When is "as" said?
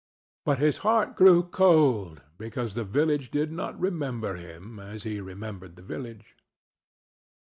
4.79-5.03